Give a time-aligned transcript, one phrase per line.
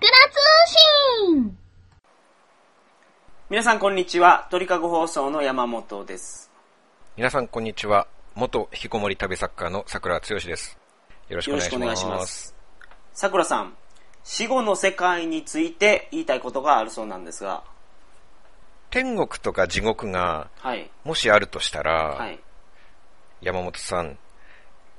[0.00, 0.38] 桜通
[1.34, 1.58] 信
[3.50, 4.46] 皆さんこんにちは。
[4.48, 6.52] 鳥かご放送の山本です。
[7.16, 8.06] 皆さんこんにちは。
[8.36, 10.78] 元引きこもり旅作家の桜剛です。
[11.28, 11.70] よろしくお願いします。
[11.70, 12.54] しくお願いします。
[13.12, 13.74] さくらさん、
[14.22, 17.64] 死後の世界について言いたいことがあるそうなんですが、
[18.90, 20.88] 天国とか地獄がはい。
[21.02, 22.38] もしあるとしたら、はい。
[23.40, 24.16] 山本さん、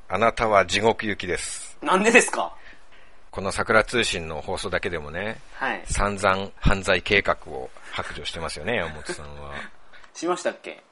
[0.10, 1.78] あなたは地獄行きです。
[1.82, 2.54] なんでですか？
[3.32, 5.84] この桜通信の放送だけでもね、はい。
[5.86, 9.54] 散々犯罪計画を白状してますよね、山本さんは。
[10.14, 10.84] しましたっけ？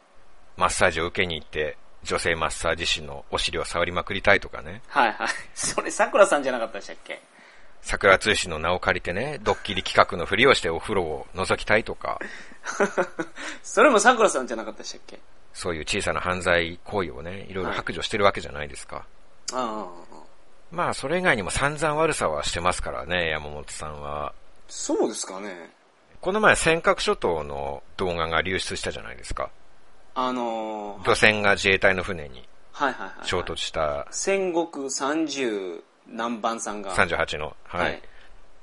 [0.55, 5.27] マッサージを受けに行って、女性マッサージ師のお尻を触りまくりたいとかね、はいはい。
[5.55, 7.21] それ、さくらさんじゃなかったでしたっけ？
[7.81, 12.19] 桜通信の名を借りてね、ドッキリ企画のふりをしてお風呂を覗きたいとか、
[13.63, 15.19] それもさくらさんじゃなかったでしたっけ？
[15.53, 19.05] そういう小さな犯罪行為をね、いろいろ白状してるわけじゃないですか。
[19.53, 20.16] ああ。
[20.71, 24.33] まあ、それ以外にも散々悪さはしてますからね、山本さんは。
[24.67, 25.71] そうですかね。
[26.19, 29.49] この前、尖閣諸島の動画が流出したじゃないですか。
[30.15, 33.27] あのー、漁船が自衛隊の船にはいはいはい。
[33.27, 36.93] 衝突した戦国三十何番さんが。
[36.95, 37.55] 38の。
[37.63, 37.81] はい。
[37.81, 38.01] はい。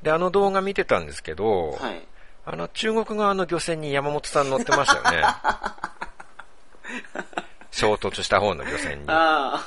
[0.02, 2.06] で、あの動画見てたんですけど、はい。
[2.46, 5.26] あの、中国側の漁船に山本さん乗ってましたよね。
[7.72, 9.04] 衝突した方の漁船に。
[9.08, 9.66] ああ、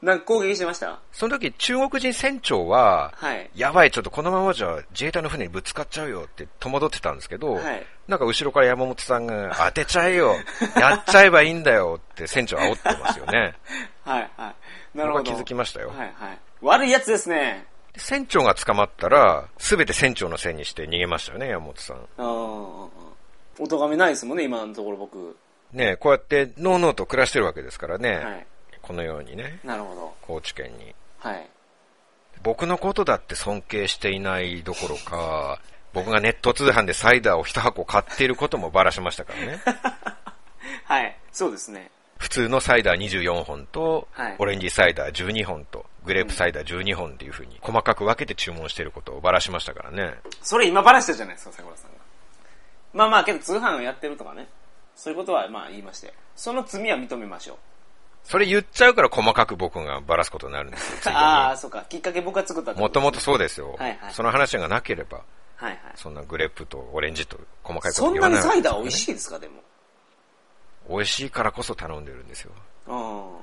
[0.00, 1.00] なんか攻撃してました？
[1.12, 3.50] その時、中国人船長は、はい。
[3.56, 10.34] やばい、ちょっとこのままじゃ自衛隊の船にぶつかっちゃうよって戸惑ってたんですけど、はいなんか後ろから山本さんが、当てちゃえよ
[10.80, 13.54] やっちゃえばいいんだよって船長煽ってますよね。
[14.04, 14.54] はいは
[14.94, 14.98] い。
[14.98, 15.24] なるほど。
[15.24, 15.88] 気づきましたよ。
[15.88, 16.38] はいはい。
[16.62, 17.66] 悪いやつですね。
[17.92, 21.96] で船長が捕まったら、すべて船長のせいにして逃げましたよね、山本さん。
[21.96, 22.24] ああ。
[23.58, 25.36] お咎めないですもんね、今のところ僕。
[25.72, 28.16] ねこうやって、のうのうと暮らしてるわけですからね。
[28.16, 28.46] はい。
[28.88, 30.14] このようにね、なるほど。
[30.22, 30.94] 高知県に。
[31.18, 31.46] はい。
[32.42, 35.60] 僕のことだって尊敬していないどころか、
[35.92, 39.60] 僕がネット通販でサイダーを一箱買っていることもばらしましたからね。
[40.84, 41.14] はい。
[41.32, 41.90] そうですね。
[42.16, 50.14] 普通のサイダー24本と、はいオレンジサイダー12本と、グレープサイダー12本っていう風に細かく分けて注文してることをばらしましたからね。
[50.42, 51.98] それ今バラしたじゃないですか、桜さんが。
[52.94, 54.48] まあまあ、けど通販をやってるとかね。
[54.96, 56.14] そういうことはまあ言いまして。
[56.34, 57.56] その罪は認めましょう。
[58.28, 61.16] それ言っちゃうから細かく僕がばらすことになるんですよ。
[61.16, 61.86] ああ、そうか。
[61.88, 65.22] きっかけ僕が作ったもともとそうですよ、はいはいその話がなければ、
[65.56, 65.80] はいはい。
[65.94, 69.62] そんなグレープとオレンジと細かいことそんなに言わないサイダー美味いしいですか、でも。
[70.90, 72.52] 美味しいからこそ頼んでるんですよ。
[72.86, 73.38] あ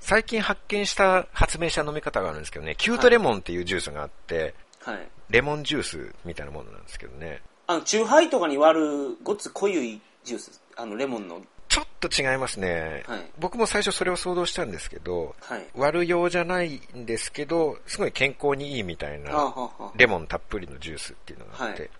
[0.00, 4.54] 最近発見した発明した飲み方があるんですけどね、キュートレモンっていうジュースがあって、
[4.86, 4.92] あ。
[4.92, 5.08] はい。
[5.28, 10.62] レモンジュースみたいなものなんですけどね、あの、チューハイとかに割るごっつ濃いジュース。
[10.76, 11.42] あの、レモンの。
[11.74, 15.66] ちょっと違いますね、はい僕も最初それを想像したんですけど、はい。
[15.74, 21.90] 割るようじゃないんですけど、すごい健康にいいみたいな、はレモンたっぷりのジュースっていうのがあって、はい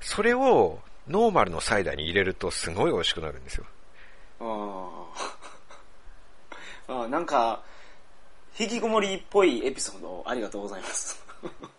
[0.00, 3.64] それをノーマルのサイダーに入れるとすごい美味しくなるんですよ。
[4.40, 5.06] あ
[7.04, 7.62] あ、なんか、
[8.58, 11.24] 引きこもりっぽいエピソードありがとうございます。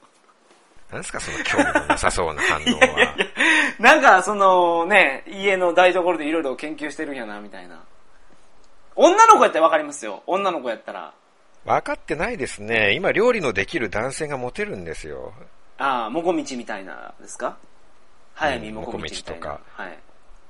[0.91, 3.15] なんですかその興味のなさそうな反応は。
[3.79, 7.83] なんか、そのね、家の台所でいろいろ研究してるんやな、みたいな。
[8.95, 10.23] 女の子やったらわかりますよ。
[10.27, 11.13] 女の子やったら。
[11.65, 12.93] 分かってないですね。
[12.93, 15.33] 今料理のできる男性がモテるんですよ。
[15.77, 17.57] ああ、もこみちみたいなですか？
[18.35, 19.47] 早見もこみちみたいな。
[19.49, 19.97] もこはい。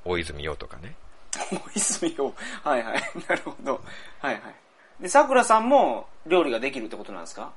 [0.03, 0.93] 大泉洋とかね。
[1.51, 2.33] 大泉洋。
[2.63, 3.03] はいはい。
[3.27, 3.81] なるほど。
[4.19, 4.43] はいはい。
[5.01, 7.51] で、桜さんも料理ができるってことなんですか？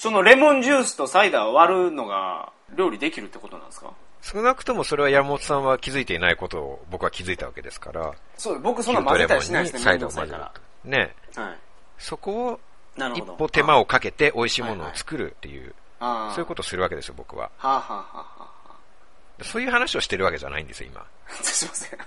[0.00, 3.92] そのレモンジュースとサイダーを割るのが料理できるってことなんですか？
[4.22, 9.80] 少なくともそれは山本さんは気づいていないことを僕は気づいたわけですから、そう僕そんな混ぜたりしないですね。
[9.80, 10.90] サイダーを混ぜる。
[10.90, 11.14] ね。
[11.34, 11.58] はい。
[11.98, 12.60] そこを
[13.14, 13.20] 一。
[13.20, 16.32] 歩手間をかけて美味しいものを作るっていう、ああ。
[16.32, 17.50] そういうことをするわけですよ、僕は。
[17.58, 18.06] はあ、はあは
[19.38, 21.04] あそういう話をしてるわけじゃないんですよ、今。
[21.42, 21.98] すいません。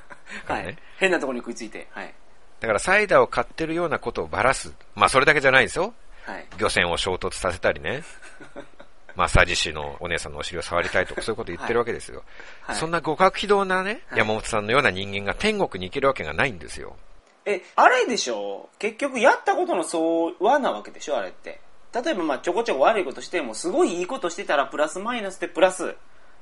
[0.48, 0.76] ははいい。
[0.98, 1.88] 変なところに食いついて。
[1.92, 2.12] はい。
[2.60, 4.74] だからサイダーを買ってるようなことをばらす。
[4.96, 5.94] まあそれだけじゃないですよ。
[6.26, 6.48] はい。
[6.58, 8.04] 漁船を衝突させたりね。
[9.16, 12.24] マッサージ師のお姉さんのお尻を触りたいとかそういうこと言ってるわけですよ。
[12.64, 16.96] はいそんな互角非道なね、はい山本さんのような人間が天国に行けるわけがないんですよ。
[17.46, 18.70] え、あれでしょ？
[18.80, 21.18] 結局やったことの相和なわけでしょ？
[21.18, 21.60] あれって。
[21.94, 25.96] 例えばまあちょこちょこ悪いことしてもすごいいいことしてたらプラスマイナスでプラス。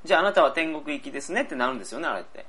[0.05, 2.45] じゃああなたは天国行きですねってなるんですよね、あれって。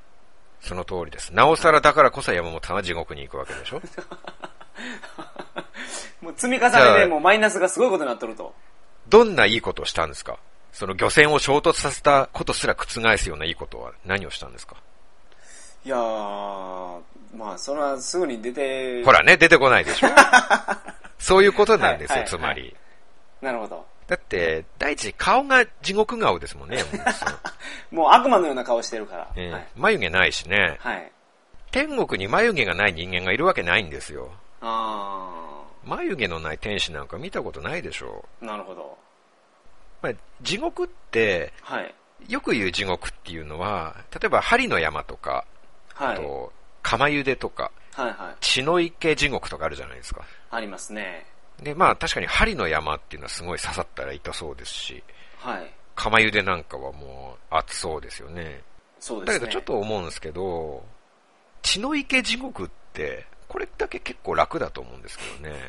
[0.61, 1.35] その通りです。
[1.35, 3.83] なおさらだからこそ山本さんは地獄に行くわけでしょ？
[6.23, 8.55] もう積み重ねでもうマイナスがすごいことになっとると。
[9.09, 10.39] どんないいことをしたんですか？
[10.73, 14.77] その漁船を衝突させたことすら覆すようないいことは何をしたんですか？
[15.85, 17.01] いやー、
[17.37, 19.05] まあそれはすぐに出て。
[19.05, 20.09] ほらね、出てこないでしょ
[21.19, 22.77] そういうことなんですよ、はいはいつまり。
[23.41, 23.85] なるほど。
[24.07, 26.77] だって、第一、顔が地獄顔ですもんね。
[26.93, 29.29] もうそうもう悪魔のような顔してるから。
[29.37, 29.67] ええはい。
[29.77, 30.77] 眉毛ないしね。
[30.81, 31.11] はい。
[31.73, 34.31] 天国に眉毛がない人間がいるわけないんですよ。
[34.61, 35.29] あ
[35.85, 38.99] 眉毛のない天使なんか見たことないでしょー、なるほど。
[40.03, 40.07] う。
[40.07, 40.13] まあ、
[40.43, 41.95] 地獄って、はい。
[42.29, 45.45] よく言う地獄っていうのは、例えば針の山とか、
[45.95, 46.15] はい。
[46.15, 46.53] あと、
[46.83, 48.37] 釜茹でとか、はいはい。
[48.41, 50.25] 血の池地獄とかあるじゃないですか。
[50.51, 51.27] ありますね。
[51.63, 55.03] で、まあ確かに針の山っていうのはすごい刺さったら痛そうですし、
[55.39, 55.73] はい。
[55.95, 58.63] 釜茹でなんかはもう熱そうですよね。
[58.99, 59.41] そうですね。
[59.41, 60.85] だけどちょっと思うんですけど、
[61.63, 65.61] 血の池地獄って、これだけ結構楽だと思うんですけどね。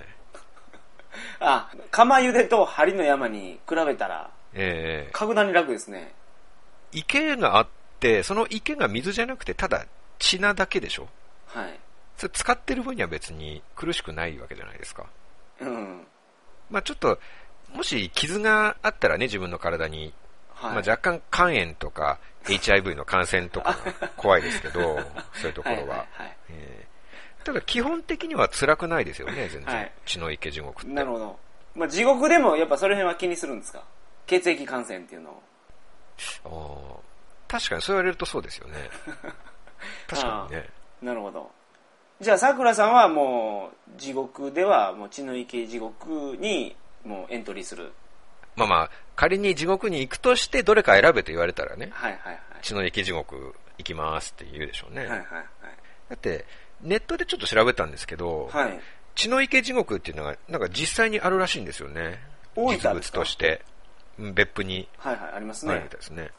[1.42, 6.14] あ、釜茹でと針の山に比べたら、ええ格段に楽ですね。
[6.94, 7.68] 池があっ
[8.00, 9.86] て、その池が水じゃなくてただ
[10.18, 11.10] 血なだけでしょ？
[11.48, 11.78] はい。
[12.16, 15.06] それ使ってる分には別に苦しくないわけじゃないですか。
[15.60, 16.08] うん。
[16.70, 17.20] まあちょっと、
[17.74, 20.14] もし傷があったらね、自分の体に、
[20.56, 20.72] はい。
[20.76, 25.02] まあ若干肝炎とか HIV の感染とかが怖いですけど、
[25.34, 25.82] そういうところは。
[25.82, 26.93] はいはいはいえー
[27.44, 29.76] ただ基本的には辛くないですよね、全然。
[29.76, 30.92] はい血の池地獄って。
[30.92, 31.40] なるほど。
[31.76, 33.84] まあ、地獄でもやっぱその辺は気にするんですか？
[34.28, 35.42] 血液感染っていうのを。
[36.46, 38.74] あー確かにそう言われるとそうですよね。
[40.08, 40.70] 確かにね。
[41.02, 41.52] なるほど。
[42.22, 47.92] じゃあ、さくらさんはもう、地獄では、もう血の池地獄に、もうエントリーする。
[48.56, 52.40] まあまあ、仮に地獄に行くとしてどれか選べと言われたらね、はいはいはい。
[52.62, 55.02] 血の池地獄行きますって言うでしょうね。
[55.02, 55.46] はいはいはい。
[56.10, 56.46] だって、
[56.84, 58.80] ネットでちょっと調べたんですけど、はい。
[59.16, 62.20] 血の池地獄っていうのが、なんか実際にあるらしいんですよね。
[62.56, 63.62] 実物として。
[63.68, 63.74] うん
[64.18, 66.30] 別府にはいはい、ありますあるねみたいですね。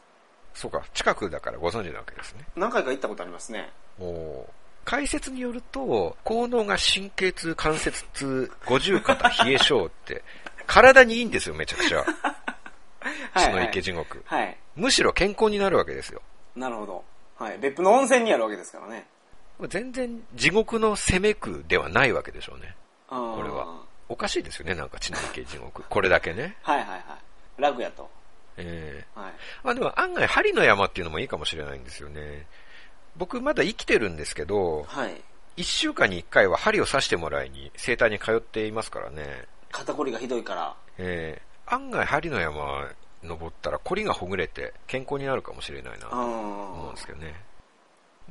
[0.53, 2.45] そうか、近くだからご存知なわけですね。
[2.55, 3.69] 何回か行ったことありますね。
[3.99, 4.47] お
[4.85, 10.23] 解説によると、効能が神経痛、関節痛、五十肩、冷え性って、
[10.67, 12.05] 体にいいんですよ、めちゃくちゃ。
[13.33, 14.23] はい、血の池地獄。
[14.25, 14.57] はい。
[14.75, 16.21] むしろ健康になるわけですよ。
[16.55, 17.03] なるほど。
[17.37, 17.57] はい。
[17.57, 19.07] 別府の温泉にあるわけですからね。
[19.67, 22.75] 全然地獄の攻め区ではないわけでしょうね。
[23.07, 23.83] ここれは。
[24.07, 25.83] おかしいですよね、なんか血の池地獄。
[25.89, 26.57] これだけね。
[26.61, 27.61] はいはいはい。
[27.61, 28.09] 楽やと。
[28.57, 29.25] えはい。
[29.27, 32.45] ー、まあでも案外針の山っていうのもいいかもしれないんですよね。
[33.17, 35.21] 僕まだ生きてるんですけど、はい。
[35.57, 39.45] 一週間に一回は針を刺してもらいに生体に通っていますからね。
[39.71, 40.75] 肩こりがひどいから。
[40.97, 42.89] えー、案外針の山
[43.23, 47.33] 登ったらコリがほぐれて健康になるかもしれないなと思うんあですけどね。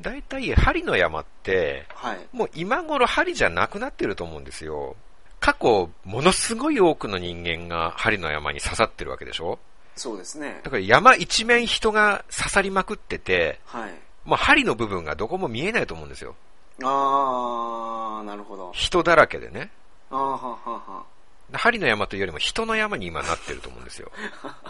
[0.01, 2.09] 大体針の山って、あ。
[2.09, 2.27] はい。
[2.33, 4.97] もう今頃針じゃなくなってると思うんですよ。
[5.41, 9.59] 過去、ものすごい多くの人間が針の山に刺さってるわけでしょ？
[9.97, 10.71] そうですねだ。
[10.71, 13.93] から山一面人が刺さりまくってて、はい。
[14.25, 16.35] もう針の部分がどこも見えないと思うんですよ。
[16.83, 18.73] ああ、なるほど。
[18.75, 19.71] 人だらけでね。
[20.11, 21.05] ああ、ははは
[21.53, 24.11] 針の山というよりも人の山に今なってると思うんですよ。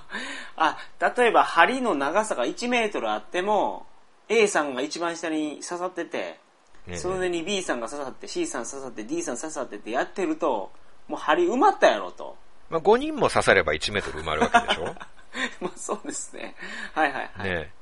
[0.56, 0.76] あ、
[1.16, 3.86] 例えば針の長さが1メートルあっても、
[4.28, 6.38] A さんが一番下に刺さってて、
[6.86, 10.70] ねその上に B さんが刺さって C さん刺さって D さん刺さってってやってると、
[11.08, 12.36] もう針埋まったやろと。
[12.70, 14.84] まあ、5人も刺されば1メートル埋まるわけでしょ？
[15.60, 16.54] まあそうですね。
[16.94, 17.50] はいはいはい。
[17.50, 17.72] ね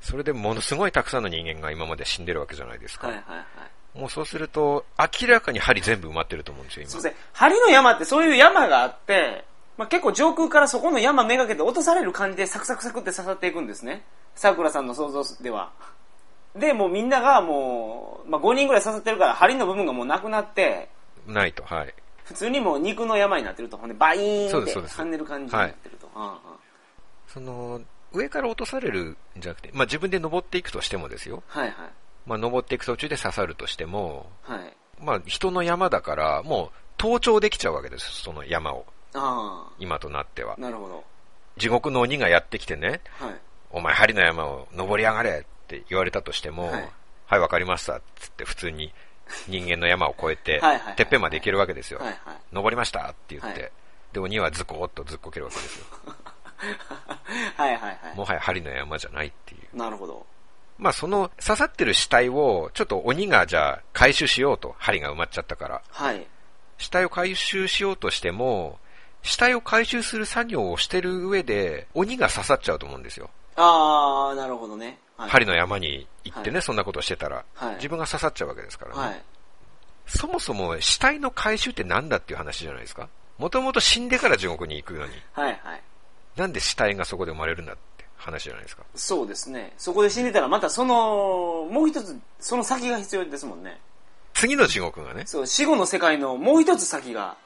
[0.00, 3.06] それでものすごいたくさんの人間が今まで死んでるわけじゃないですか。
[3.06, 3.44] はいはいは
[3.94, 3.98] い。
[3.98, 6.90] もうそうすると、明らかに針全部埋まってると思うんですよ、今。
[6.90, 7.14] すいません。
[7.34, 9.44] 針の山ってそういう山があって、
[9.82, 14.04] まあ、結構上空からそこの山めがけて落とされる感じでサクサクサクって刺さっていくんですね。
[14.36, 15.72] 桜さんの想像では。
[16.54, 20.88] で、もうみんながもう、まあ、5人ぐらい刺さってるから針の部分がもうなくなって、
[21.26, 21.92] ないと、はい。
[22.22, 26.08] 普通にもう肉の山になってると、ほんでバイーンってそうですそうです跳ねる感じになってると。
[26.14, 26.56] ああ
[27.26, 27.80] その、
[28.12, 31.42] 上から落とされるんじゃなくて、まあ自分で登っていくとしてもですよ。
[31.48, 31.74] はいはい。
[32.24, 34.76] まあ登っていく途中で刺さるとしても、はい。
[35.00, 36.70] まあ人の山だから、もう
[37.00, 38.86] 登頂できちゃうわけです、その山を。
[39.14, 40.60] あ今となってはあ、。
[40.60, 41.04] なるほど。
[41.56, 43.34] 地獄の鬼がやってきてね、はい。
[43.70, 46.88] お前針の山を登り上がれって言われたとしても、はい
[47.26, 48.92] はい、わかりましたっつって普通に
[49.48, 50.60] 人間の山を越えて
[50.96, 51.98] てっぺんまで行けるわけですよ。
[52.00, 52.36] はいはい。
[52.52, 53.72] 登りましたって言って、はい
[54.12, 55.86] で、鬼はズコーっとずっこけるわけですよ。
[57.56, 58.16] はいはいはい。
[58.16, 59.76] もはや針の山じゃないっていう。
[59.76, 60.26] なるほど。
[60.78, 65.82] まあその刺さってる死体を、ちょっと鬼がじゃあ回収しようと、針が埋まっちゃったから。
[65.88, 66.26] はい。
[66.78, 68.78] 死体を回収しようとしても、
[69.22, 73.30] 死体を回収する作業をしてる上で、鬼が刺さっちゃうと思うんですよ。
[73.56, 74.98] ああ、なるほどね。
[75.16, 79.00] はい、針の山に行ってね、はいそんなことしてたら、はい自分が刺さっちゃうわけですからね。
[79.00, 79.22] はい。
[80.06, 83.08] そもそも死体の回収って何だっていう話じゃないですか？
[83.38, 85.82] もともと死んでから地獄に行くのに、はいはい。
[86.36, 88.82] なんで死体がそこで生まれるんだって話じゃないですか？
[88.94, 89.74] そうですね。
[89.78, 93.78] そこで死んでたらまたその、もう一つ、その先が必要ですもんね。
[94.34, 97.36] 次の地獄がね、そう、死後の世界のもう一つ先が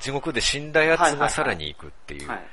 [0.00, 2.28] 地獄で死んだやつがさらに行くっていう。
[2.28, 2.46] はい。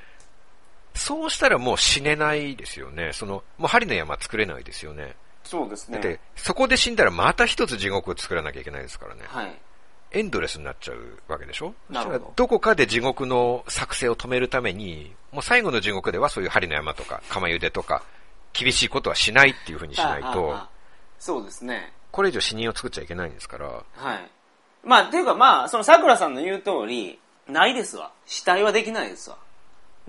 [0.93, 3.11] そうしたらもう死ねないですよね。
[3.13, 5.15] その、もう針の山作れないですよね。
[5.43, 5.99] そうですね。
[5.99, 9.21] だって、そこで死んだらまた一つ地獄を作らなきゃいけないですからね。
[9.27, 9.57] はい。
[10.11, 11.73] エンドレスになっちゃうわけでしょ？
[11.89, 18.03] なるほどどこかで地獄の作成を止めるために、もう最後の地獄ではそういう針の山とか、釜茹でとか、
[18.53, 20.57] 厳しいことはしないっていうふうにしないと
[21.19, 21.93] そうですね。
[22.11, 24.31] これ以上死人を作っちゃいけないんですから、はい。
[24.83, 28.11] まあ、っていうかまあ、その桜さんの言う通り、ないですわ。
[28.25, 29.37] 死体はできないですわ。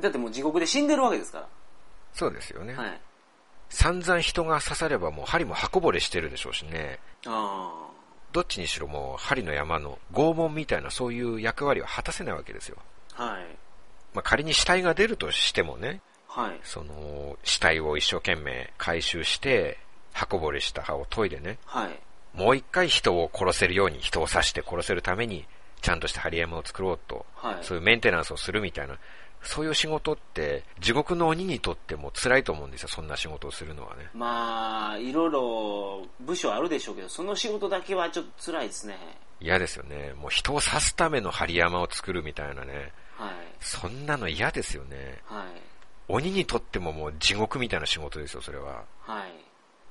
[0.00, 1.46] だってもう地獄で死んでるわけですか
[2.12, 2.74] そうですよね。
[2.74, 2.82] ら。
[2.82, 3.00] はい。
[3.70, 6.98] 散々人が刺さればもう針も刃こぼれしてるでしょうしね。
[7.26, 7.88] あ
[8.32, 12.76] どっちにしろもう針の山の拷問みたいなそういう役割を果たせないわけですよ。
[13.16, 13.24] あ。
[13.24, 13.42] はい。
[14.14, 16.60] まあ、仮に死体が出るとしてもね、はい。
[16.62, 19.78] その死体を一生懸命回収して、
[20.12, 22.00] 刃こぼれした刃を研いでね、はい。
[22.34, 25.46] もう一回人を殺せるように人を刺して殺せるために、
[25.80, 27.58] ちゃんとした針山を作ろうと、はい。
[27.62, 28.98] そういうメンテナンスをするみたいな、
[29.42, 34.10] そういう仕事って、地獄の鬼にとっても辛いと思うんですよ、そんな仕事をするのはね。
[34.14, 38.96] まあ、いろいろ部署あるでしょうけど、その仕事だけはちょっと辛いですね。
[39.40, 40.14] 嫌ですよね。
[40.14, 42.92] もう人を刺すための針山を作るみたいなね。
[43.16, 43.32] はい。
[43.60, 45.20] そんなの嫌ですよね。
[45.24, 45.46] はい。
[46.08, 48.84] 鬼にとってももう地獄みたいな仕事ですよ、それは。
[49.02, 49.32] はい。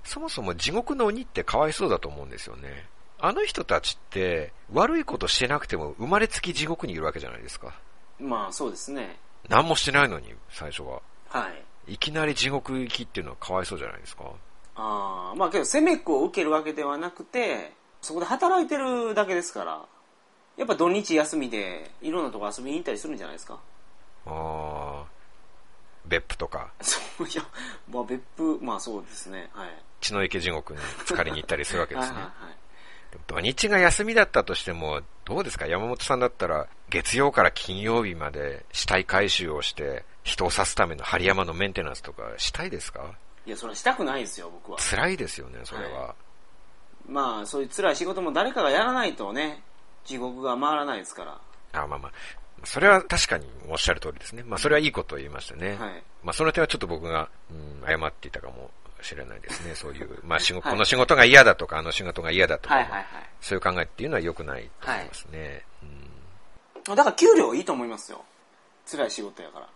[0.03, 2.88] そもそも地獄の鬼ってかわいそうだと思うんですよね。
[3.20, 7.74] あの人たちって悪いことしてなくても生まれつき地獄にいるわけじゃないですか。
[8.20, 9.18] まあ、そうですね。
[9.50, 11.02] 何もしてないのに、最初は。
[11.30, 11.50] は
[11.88, 11.94] い。
[11.94, 14.26] いきなり地獄行きっていうのはかわいそうじゃないですか。
[14.76, 19.86] ああ、まあけど、攻めっこを受けるわけではなくて、そこで働いてるだけですから、
[20.58, 23.60] やっぱ土日休みで、いろんなとこ遊びに行ったりするんじゃないですか。
[24.26, 27.44] あー、別府とか、そういや、
[27.90, 29.50] まあ別府、まあそうですね。
[29.54, 29.70] はい。
[30.02, 32.24] 血の池地獄に浸かりに行ったりするわけですねはい。
[32.24, 32.67] はいはい。
[33.28, 35.68] 土日が休みだったとしても、どうですか？
[35.68, 43.14] 山本さんだったら、月曜から金曜日まで死体回収をして、人を刺すための針山のメンテナンスとかしたいですか？
[43.46, 44.78] いや、それはしたくないですよ、僕は。
[44.80, 46.16] 辛いですよね、それは。
[47.08, 49.64] まあ、そういう辛い仕事も誰かがやらないとね、
[50.06, 51.40] 地獄が回らないですから。
[51.82, 52.12] あまあまあ。
[52.64, 54.44] それは確かにおっしゃる通りですね。
[54.44, 55.78] まあそれはいいことを言いましたね。
[55.80, 59.75] はいまあその点はちょっと僕が、うん、謝っていたかもしれないですね。
[59.75, 63.06] そういう、まあ仕事、はいこの仕事が嫌だとか、あの仕事が嫌だとか、はいはいはい。
[63.42, 65.63] そういう考えっていうのは良くないと思いますね。
[66.86, 68.24] だから給料いいと思いますよ。
[68.89, 69.68] 辛い仕事やから。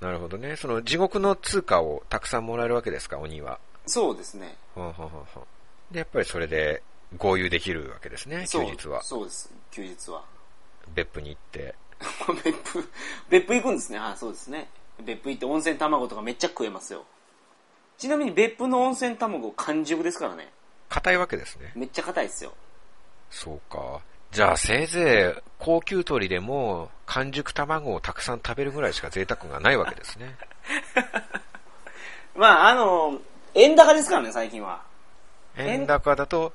[0.00, 0.56] うん、なるほどね。
[0.56, 3.60] その地獄の通貨をたくさんもらえるわけですか、鬼は。
[3.86, 4.56] そうですね。
[4.74, 5.44] ほんほんほんほん
[5.90, 6.82] で、やっぱりそれで
[7.16, 9.02] 合流できるわけですね、休日は。
[9.02, 10.24] そうです、休日は。
[10.94, 11.74] 別府に行って。
[12.44, 12.90] 別府、
[13.30, 13.98] 別府行くんですね。
[13.98, 14.68] あそうですね。
[15.04, 17.04] 別府行って温泉卵とかめっちゃ食えますよ。
[17.98, 20.52] ちなみに別府の温泉卵完熟ですからね。
[20.88, 21.72] 硬いわけですね。
[21.74, 22.52] めっちゃ硬いですよ。
[23.30, 24.00] そうか。
[24.30, 30.34] じゃあせいぜい高級鳥でも完熟卵をたくさん食べるぐらいしか贅沢がないわけですね。
[32.34, 33.20] まあ、あの、
[33.54, 34.82] 円高ですからね、最近は。
[35.56, 36.52] 円高だと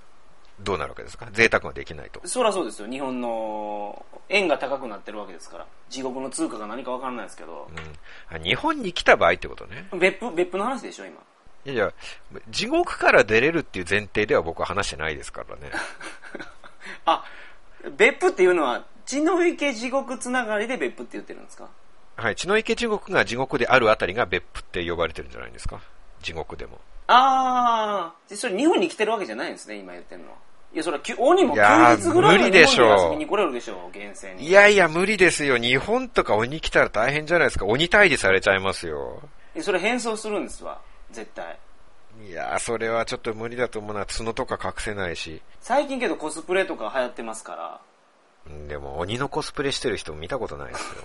[0.62, 1.28] どうなるわけですか？
[1.32, 2.22] 贅沢ができないと。
[2.25, 2.88] そりゃそうですよ。
[2.89, 5.66] 日本の円が高くなってるわけですから。
[5.89, 7.70] 地獄の通貨が何かわからないですけど。
[8.32, 9.88] うん、あ日本に来た場合ってことね。
[10.00, 11.16] 別府、別府の話でしょ、今。
[11.66, 11.94] いやいや、
[12.50, 15.72] 地獄から出れるっていう前提では僕は話してないですからね。
[17.06, 17.24] あ、
[17.98, 21.68] 別府っていうのは、血の池地獄つながりで別府って言ってるんですか？
[22.16, 25.80] はい、血の池地獄が地獄であるあたりが別府って呼ばれてるんじゃないですか？
[26.22, 26.80] 地獄でも。
[27.08, 30.36] あー、それ日本に来てるわけじゃないんですね、今言ってるのは。
[30.72, 31.62] いや、それ鬼も休
[31.98, 34.48] 日ぐらいは無理でしょう日本に遊びに来れるでしょう、厳選に。
[34.48, 35.58] いやいや、無理ですよ。
[35.58, 37.66] 日本とか鬼来たら大変じゃないですか。
[37.66, 39.22] 鬼退治されちゃいますよ。
[39.62, 40.80] それ変装するんですわ、
[41.12, 41.58] 絶対。
[42.28, 44.06] いやー、それはちょっと無理だと思うな。
[44.06, 45.42] 角とか隠せないし。
[45.62, 47.80] 最近けどコスプレとか流行ってますから。
[48.48, 51.04] うんでも、鬼のコスプレしてる人見たことないですよ。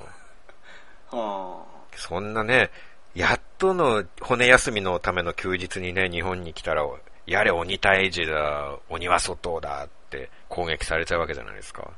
[1.19, 1.65] は
[1.97, 2.71] そんなね、
[3.15, 6.85] やっとの骨休みのための休日にね、日本に来たら、
[7.27, 11.91] やれ鬼退治だ、鬼は外だって攻撃されちゃうわけじゃないですか。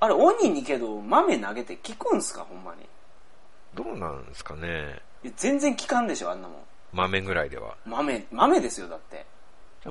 [0.00, 0.06] あ。
[0.06, 2.88] あれ、鬼にけど豆投げて効くんすか、ほんまに。
[3.74, 5.00] どうなんですかね。
[5.36, 6.58] 全然効かんでしょ、あんなもん。
[6.92, 7.76] 豆ぐらいでは。
[7.84, 9.26] 豆、豆ですよ、だって。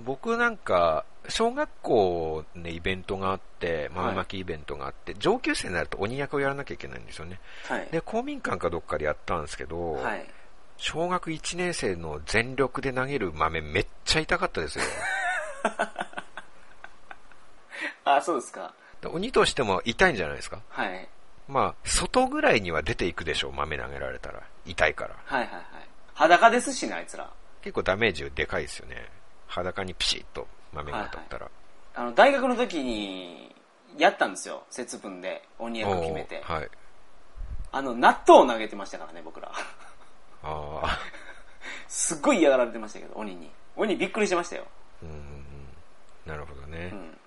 [0.01, 7.39] 僕なんか、小学校でイベントがあって、豆まきイベントがあって、上級生になると鬼役をやらなきゃいけないんですよね。
[7.67, 7.87] はい。
[7.91, 10.25] で、公民館かどっかでやったんですけど、はい。
[10.85, 14.83] 小学1年生の全力で投げる豆めっちゃ痛かったですよ。
[18.03, 18.73] あ、そうですか。
[18.99, 20.59] で鬼としても痛いんじゃないですか？
[20.67, 21.07] はい。
[21.47, 24.41] まあ、外ぐらいには出ていくでしょう、豆投げられたら。
[24.65, 25.15] 痛いから。
[25.23, 25.65] はいはいはい。
[26.15, 27.31] 裸ですしね、あいつら。
[27.61, 29.09] 結構ダメージでかいですよね。
[29.47, 31.49] 裸にピシッと豆が当たったら。
[31.95, 33.55] あの、大学の時に、
[33.97, 34.65] やったんですよ。
[34.69, 36.41] 節分で鬼役決めて。
[36.43, 36.69] はい。
[37.71, 39.49] あの、納豆を投げてましたからね、僕ら。
[40.43, 40.99] ああ。
[41.87, 43.49] すっごい嫌がられてましたけど、鬼に。
[43.75, 44.65] 鬼びっくりしてましたよ。
[45.01, 45.45] うんうんうん。
[46.25, 46.89] なるほどね。
[46.91, 47.17] うん。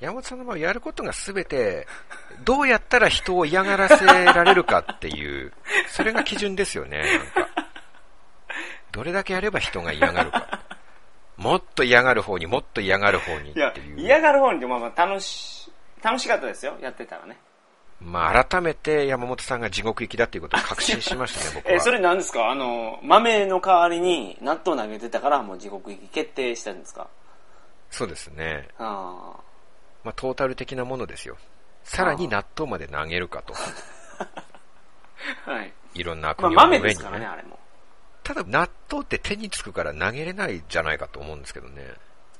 [0.00, 1.86] 山本さんの場合やることが全て、
[2.44, 5.52] どうやったら人を嫌がらせられるかっていう、
[5.88, 7.02] それが基準ですよね、
[7.34, 7.50] なんか。
[8.92, 10.60] どれだけやれば人が嫌がるか。
[11.36, 14.00] もっと嫌がる方にもっと嫌がる方にってい、う。
[14.00, 15.70] 嫌がる方にでもまあまあ楽し、
[16.02, 17.38] 楽しかったですよ、やってたらね。
[18.00, 21.72] まあ改めて山本さんが地獄行きだっていうことを確信しましたね、僕は。
[21.76, 22.50] え、それ何ですか？
[22.50, 27.08] あの、豆の代わりに納豆投げてたからもう地獄行き決定したんですか？
[27.90, 28.68] そうですね。
[28.78, 29.34] あ
[30.04, 31.36] まあトータル的なものですよ。
[31.84, 33.54] さらに納豆まで投げるかと。
[35.46, 35.50] あ。
[35.50, 35.72] はい。
[35.94, 37.58] いろんな悪まあ名の上に、ね豆ですからね、あれも。
[38.22, 41.82] ただ納豆って手につくから投げれないじゃないかと思うんですけどね。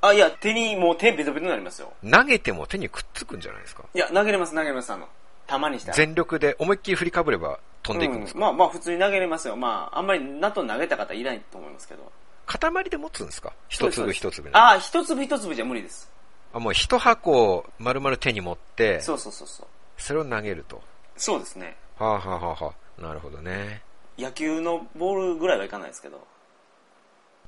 [0.03, 1.93] あ、いや、手に、もう手ベトベトになりますよ。
[2.09, 3.83] 投げても手にくっつくんじゃないですか。
[3.93, 5.09] いや、投げれます、投げれます、あの、
[5.51, 5.97] 玉にしたら。
[5.97, 9.57] 全力で思いっきり振りかぶれば飛んでいくんですか、うんまあまあ普通に投げれますよ。
[9.57, 12.13] まあ、あんまり納豆投げた方いないと思いますけど。
[12.47, 13.53] 塊で持つんですか？
[13.69, 14.53] 一粒一粒ね。
[14.55, 16.11] ああ、一粒一粒じゃ無理です。
[16.53, 19.67] あ、もう一箱を丸々手に持って、そうそうそうそう。
[19.97, 20.83] それを投げると。
[21.17, 21.77] そうですね。
[21.99, 23.83] はあ、はあはあはあ、なるほどね。
[24.19, 26.27] 野球のボールぐらいはいかないですけど。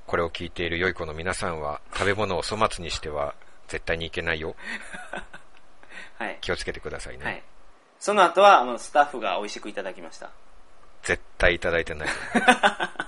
[0.07, 3.35] これを聞いている良い子の皆さんは、食べ物を粗末にしては
[3.69, 4.55] 絶対にいけないよ。
[6.19, 6.39] はい。
[6.41, 7.25] 気をつけてくださいね。
[7.25, 7.43] はい。
[8.03, 10.31] その後は、あの、スタッフが美味しくいただきました。
[11.05, 12.09] 絶対いただいてない。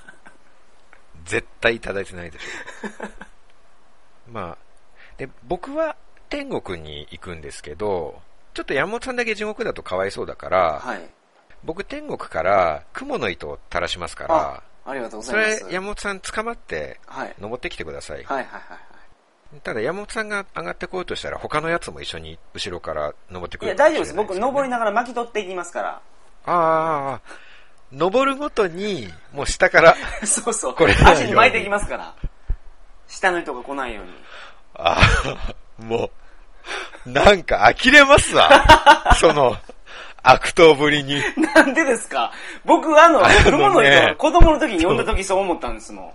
[1.27, 3.09] 絶対いただいてないでしょ。
[4.31, 4.59] まあ、
[5.17, 5.97] で、僕は
[6.29, 8.23] 天国に行くんですけど、
[8.55, 11.11] ちょっと山本さんだけ地獄だとかわいそうだから、はい。
[11.65, 15.75] 僕天国から雲の糸を垂らしますかあら、、ありがとうござそれいます。
[15.75, 17.35] 山本さん捕まってはい。
[17.41, 18.23] 登ってきてください。
[18.23, 18.94] はいはいはいはい。
[19.63, 24.15] ただ山本さんが上がってこようとしたら他のやつも一緒に後ろから登ってくいや、るかもしれない大丈夫です。
[24.17, 25.89] 僕、登りながら巻き取っていきますから。
[25.91, 26.01] あ
[26.47, 27.21] あ、
[27.93, 29.95] 登るごとに、もう下から、
[30.27, 30.75] そうそう。
[30.75, 32.15] これ足に巻いていきますから。
[33.09, 34.13] 下の人が来ないように。
[34.75, 34.97] あ
[35.79, 36.11] あ、も
[37.07, 38.51] う、なんか呆れますわ。
[39.21, 39.57] その、
[40.23, 41.23] 悪党ぶりに。
[41.55, 42.33] なんでですか？
[42.65, 46.13] 僕、あの、あのね子供の時に読んだ時そう思ったんですもん。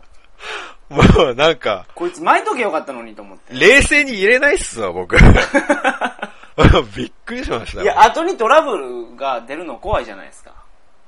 [0.89, 3.53] もうなんか、こいつ巻いとけよかったのにと思って。
[3.53, 5.15] 冷静に入れないっすわ、僕。
[6.95, 7.81] びっくりしました。
[7.81, 10.51] いや、後にトラブルが出るの怖いじゃないですか。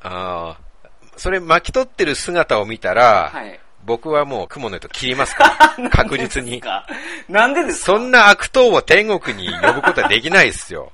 [0.04, 3.60] ああ、それ巻き取ってる姿を見たら、はい。
[3.84, 5.90] 僕はもう雲の糸切りますから。
[5.90, 6.62] 確実に。
[6.62, 6.86] か？
[7.28, 7.94] なんでですか？
[7.94, 10.92] そんな悪党を天国に呼ぶことはできないっすよ。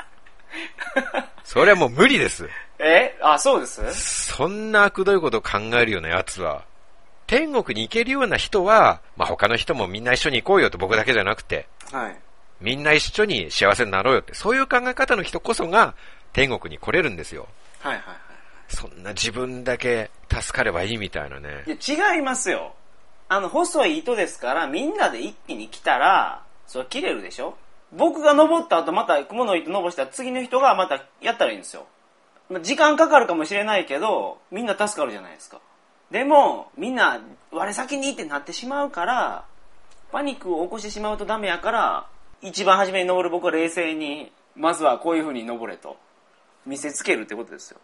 [1.43, 2.49] それはもう無理です。
[2.79, 3.17] え？
[3.21, 3.93] あ、そうです？
[4.33, 6.63] そんな悪どいことを考えるような奴は、
[7.27, 12.17] 天国に行けるような人は、まあ、他の人もみんな一緒に行こうよって僕だけじゃなくて、はい。
[12.61, 15.93] みんな一緒に幸せになろうよって、そういう考え方の人こそが
[16.33, 17.47] 天国に来れるんですよ。
[17.79, 18.15] はいはいは
[18.69, 21.71] そんな自分だけ助かればいいみたいなねい。。
[21.71, 22.73] いや、違いますよ。
[23.29, 27.57] あの、細い糸ですから、みんなで一気に来たら、それ切れるでしょ？
[27.93, 31.85] 僕が登った後、また雲の糸登したら次の人がまたやったらいいんですよ。
[32.49, 35.59] まあ時間かかるかもしれないけど、みんな助かるじゃないですか。
[36.11, 37.19] でも、みんな、
[37.51, 39.45] 我先にってなってしまうから、
[40.11, 42.07] パニックを起こしてしまうとダメやから、
[42.41, 45.97] 一番初めに登る僕は冷静に、まずはこういう風に登れと。
[46.65, 47.79] 見せつけるってことですよ。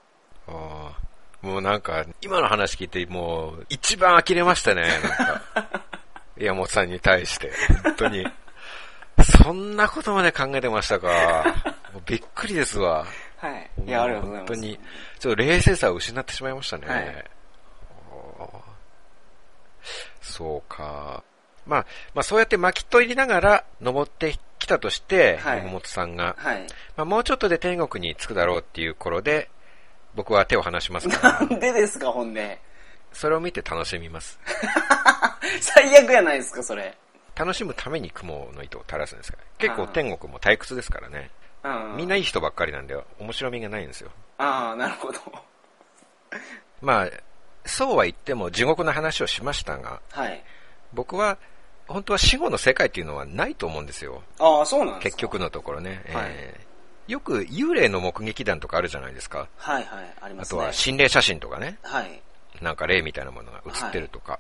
[0.47, 5.41] ああもうなんか、今の話聞いて、もう、一番呆れましたね、なんか。
[6.37, 7.51] 山本さんに対して。
[7.83, 8.25] 本当に。
[9.41, 11.43] そんなことまで考えてましたか。
[11.93, 13.05] もうびっくりですわ。
[13.37, 13.69] はい。
[13.85, 14.53] いや、ありがとうございます。
[14.53, 14.79] 本当に、
[15.19, 16.87] ちょっと冷静さを失ってしまいましたね。
[16.87, 17.32] はい
[20.21, 21.23] そうか。
[21.65, 26.67] まあ、まあそうやって巻き取りながら登ってきたとして、はい山本さんが、はい。
[26.95, 29.49] まあ、もうちょっとで天国に着くだろうっていう頃で、
[30.15, 32.59] 僕は手を離しますから、 なんでですか、ほんで。
[33.11, 34.39] それを見て楽しみます。
[35.61, 36.97] 最悪やないですか、それ。
[37.35, 39.43] 楽しむために雲の糸を垂らすんですから。
[39.57, 41.31] 結構天国も退屈ですからね。
[41.63, 41.97] うん。
[41.97, 44.11] みんないい人ばっかりなんで、面白みがないんですよ。
[44.37, 45.19] ああ、なるほど。
[46.81, 47.09] まあ、
[47.65, 50.43] そうは言っても地獄の話をしましたが、はい。
[50.93, 51.37] 僕は、
[51.87, 54.21] 本当は死後の世界っていうのはないと思うんですよ。
[54.39, 55.03] ああ、そうなんですか。
[55.03, 56.03] 結局のところね。
[56.13, 56.73] はいえー
[57.07, 59.49] よく幽霊の目撃談とかあるじゃないですか。
[59.57, 60.59] はいはい、ありますね。
[60.59, 61.77] あとは心霊写真とかね。
[61.83, 62.21] はい。
[62.61, 64.39] なんか霊みたいなものが映ってるとか。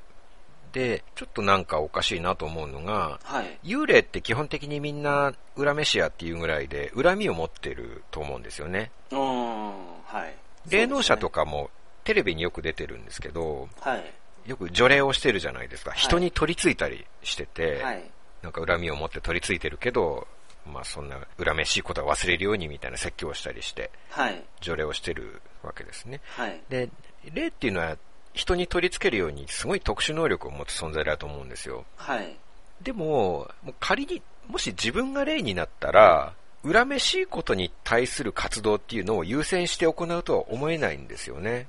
[0.71, 3.59] で、ちょっとなんかおかしいなと思うのが、はい。
[3.63, 8.91] 幽霊って基本的にみんな恨めしやっていうぐらいで恨みを持ってると思うんですよね。
[9.11, 9.71] うーん、
[10.05, 10.35] はい。
[10.69, 11.43] 霊能者とか。
[11.43, 11.69] かも
[12.03, 14.13] テレビによく出てるんですけど、はい。
[14.45, 15.91] よく除霊をしてるじゃないですか。
[15.93, 18.03] 人に取り付いたりしてて、はい。
[18.41, 20.27] なんか恨みを持って取り付いてるけど、
[20.65, 24.43] まあそんな恨めしいことは忘れるようにみたいな説教をしたりして、はい。
[24.61, 26.19] 除霊をしてるわけですね。
[26.37, 26.61] はい。
[26.69, 26.89] で、
[27.33, 27.97] 霊っていうのは
[28.33, 31.85] 人に取り付けるようにすごい特殊能力を持つ存在だと思うんですよ。
[31.95, 32.35] はい。
[32.81, 41.67] でも、もう仮に、もし自分が霊になったら、恨めしいことに対する活動っていうのを優先して行うとは思えないんですよね。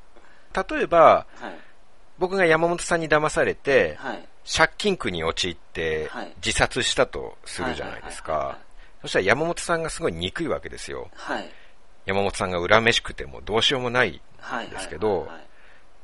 [0.55, 1.55] 例えば、はい。
[2.19, 4.29] 僕が山本さんに騙されて、はい。
[4.47, 8.65] 借金苦に陥ってはい自殺したとするじゃないですはいはいはいはいか。
[9.01, 11.09] そしたら山本さんがすごい憎いわけですよ。
[11.15, 11.51] はい。
[12.05, 14.21] 山本さんが恨めしくてもどうしようもない。
[14.39, 14.69] はい。
[14.69, 15.45] ですけどはいはい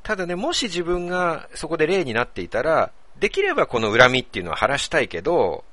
[0.03, 5.63] ただね、もし自分がそこで霊になっていたら、できればこの恨みっていうのは晴らしたいけど、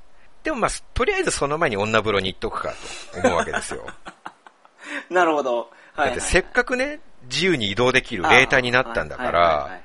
[0.43, 2.75] でもまあ、とりあえずその前に女風呂に行っとくか
[3.13, 3.87] と思うわけですよ。
[5.11, 5.71] なるほど。
[5.95, 6.09] はい。
[6.09, 9.81] だってせっかくね、自由に移動できる霊体になったんだから、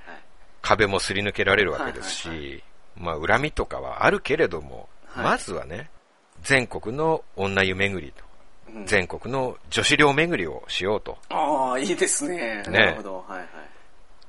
[0.61, 2.63] 壁もすり抜けられるわけですはいし、
[2.95, 5.89] まあ恨みとかはあるけれども、はいまずはね、
[6.41, 11.17] 全国の女湯巡りと、うん全国の女子寮巡りをしようと。
[11.29, 12.63] ああ、いいですね。
[12.63, 13.15] ねなるほど。
[13.27, 13.47] はいはい。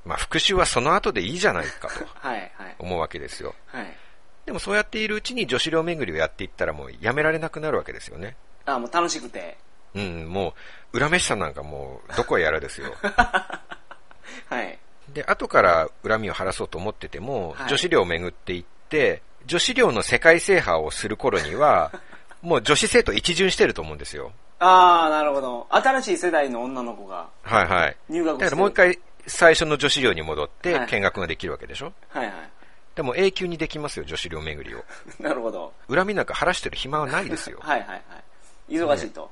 [0.05, 2.77] まあ復讐はその後でいいじゃないかと はいはい。
[2.79, 3.55] 思うわけですよ。
[3.67, 3.97] はい。
[4.45, 8.37] でもそうやっているうちに女子寮巡りをやっていったらもうやめられなくなるわけですよね。
[8.67, 9.57] あもう楽しくて。
[9.95, 10.55] うん、も
[10.93, 12.95] う、恨めしさなんかもう、どこへやらですよ。
[13.03, 14.79] はい。
[15.13, 21.93] で、後から恨みを晴らそうと思ってても、はい女子寮を巡っていって、女子寮の世界制覇をする頃には、
[22.43, 24.33] もう女子生徒一巡してると思うんですよ。
[24.59, 25.67] ああ、なるほど。
[25.71, 27.97] 新しい世代の女の子がはいはい。
[28.09, 28.73] 入学だからもう一。
[28.73, 32.35] 回最初の女子寮に戻ってはい見学ができるわけでしょ、はいはい。
[32.95, 34.85] でも永久にできますよ、女子寮巡りを。
[35.19, 35.73] なるほど。
[35.89, 37.59] 恨みなんか晴らしてる暇はないですよ。
[37.61, 38.03] はいはいはい。
[38.69, 39.31] 忙しいと。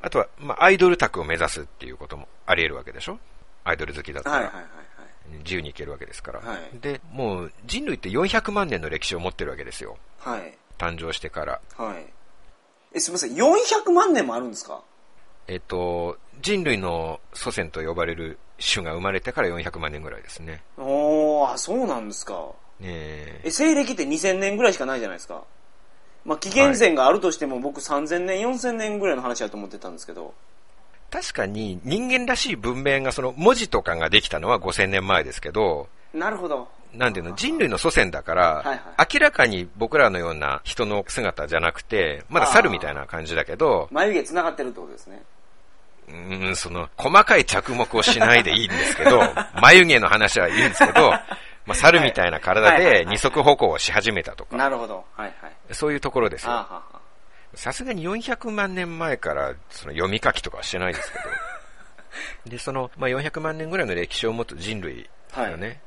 [0.00, 3.18] あとは、まあ、アイドル宅を目指すっていうこともあり得るわけでしょ？
[3.64, 4.36] アイドル好きだったら。
[4.36, 5.38] はいはいはいはい。
[5.38, 6.40] 自由に行けるわけですから。
[6.40, 9.98] はいで、もう人類って400万年の歴史を持ってるわけですよ。
[10.20, 10.56] はい。
[10.78, 11.60] 誕生してから。
[11.76, 12.06] はい。
[12.94, 13.34] え、すみません。
[13.34, 14.82] 400万年もあるんですか？
[15.48, 20.62] えっと、人類の祖先と呼ばれる種が生まれてから400万年ぐらいですね。
[20.76, 22.34] おー、あ、そうなんですか。
[22.80, 25.44] ねええ、西暦って2000年ぐらいしかないじゃないですか。
[26.26, 30.34] まあ、紀元前があるとしても、僕3000年、4000年ぐらいの話だと思ってたんですけど。
[31.08, 36.68] 確かに人間らしい文明がその文字とかができたのは5000年前ですけど、なるほど。
[36.92, 45.22] なんていうの、人類の祖先だから、明らかに僕らのような人の姿じゃなくて、まだ猿みたいな感じだけど、眉毛繋がってるってことですね。
[46.08, 49.20] うーん、その、細かい着目をしないでいいんですけど、
[49.60, 51.12] 眉毛の話はいいんですけど、
[51.66, 55.04] まあ、猿みたいな体ではいはいはいはい二足歩行をし始めたとか、なるほど。
[55.14, 55.74] はいはい。
[55.74, 56.66] そういうところですよ。
[57.54, 61.24] さすがに400万年前からその読み書きとかはしてないですけど。
[62.46, 65.80] で、その、まあ、400万年ぐらいの歴史を持つ人類がね、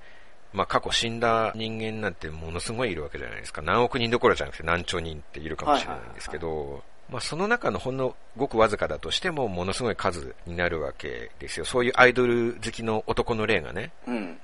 [0.51, 3.61] まあ、過去死んだ人間なんてものすごいいるわけじゃないですか。
[3.61, 11.65] 何億人どころじゃなくて何兆人っているかもしれないんですけど、まあ、その中のほんのごくわずかだとしてもものすごい数になるわけですよ。
[11.65, 14.39] そういうアイドル好きの男の霊がね、うん。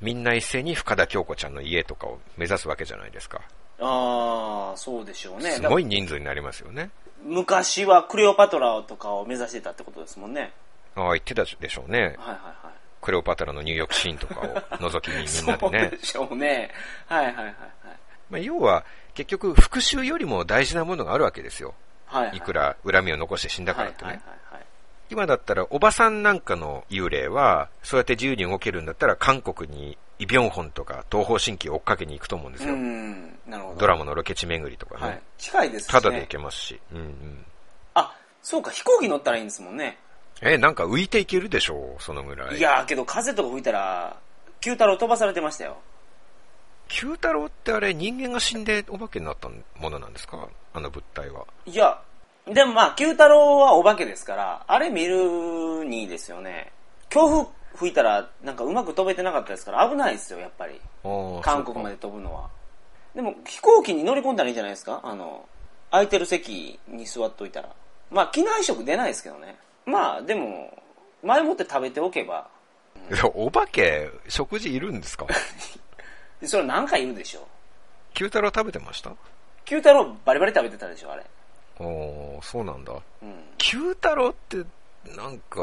[0.00, 3.40] みんな一斉に深田京子ちゃんの家とかを目指すわけじゃないですか。
[3.80, 5.52] ああ、そうでしょうね。
[5.52, 6.90] すごい人数になりますよね。
[7.24, 10.52] 昔はクレオパトラとかを目指してたってことですもんね。
[10.94, 12.00] ああ、言ってたでしょうね。
[12.00, 12.78] はいはいはい。
[13.00, 14.44] クレオパトラの入浴シーンとかを
[14.76, 16.04] 覗きに みんなでそうねで。
[16.04, 16.70] しょうね。
[17.06, 17.54] はいはいはいはい。
[18.30, 18.84] まあ、要は、
[19.14, 21.74] 結局、復讐よりも大事なものがあるわけですよ。
[22.06, 22.36] はいはい。
[22.38, 24.10] いくら恨みを残して死んだからってね。
[24.10, 24.38] はいはいはいはい。
[25.10, 32.74] 今だったら、おばさんなんかの幽霊は、そうやって自由に動けるんだったら、韓国にイ・ビョンホンとか東方神起を追っかけに行くと思うんですうよ。
[32.76, 33.80] ん、なるほど。
[33.80, 35.06] ドラマのロケ地巡りとかね。
[35.06, 35.22] はい。
[35.38, 35.92] 近いですしね。
[35.92, 36.80] ただで行けますし。
[36.92, 37.44] うんうん。
[37.94, 39.98] あ、そうか、飛行機乗ったらいいんですもんね。
[40.40, 42.56] え、なんか浮いていけるでしょうそのぐらい。
[42.56, 44.16] いやーけど風とか吹いたら、
[44.60, 45.78] 九太郎飛ばされてましたよ。
[46.88, 50.48] 九太郎ってあれ、人間が死んでお化けになったものなんですか？
[50.72, 51.44] あの物体は。
[51.66, 52.00] いや、
[52.52, 56.72] でもまあ、九太郎はお化けですから、あれ見るにいいですよね。
[57.10, 60.80] 強風吹いたら、なんかうまく飛べてなかったですから、危ないですよ、やっぱり。
[61.42, 62.48] 韓国まで飛ぶのは。
[63.14, 65.46] でも、飛行機に乗り込んだらいいんじゃないですかあの、
[65.90, 67.68] 空いてる席に座っといたら。
[68.10, 69.56] まあ、機内食出ないですけどね。
[69.84, 70.76] まあ、でも、
[71.22, 72.48] 前もって食べておけば、
[73.10, 75.26] いやお化け、食事いるんですか？
[76.44, 77.44] それは何回いるでしょう。
[78.14, 79.12] 九太郎食べてました？
[79.64, 81.24] 九太郎バリバリ食べてたでしょ、あれ。
[81.80, 82.92] おーそうなんだ。
[83.22, 83.44] うん。
[83.58, 84.56] 九太郎って、
[85.16, 85.60] なんか、